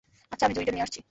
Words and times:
আচ্ছা, 0.33 0.43
আমি 0.47 0.55
ঝুড়িটা 0.57 0.73
নিয়ে 0.75 0.85
আসছি। 0.87 0.99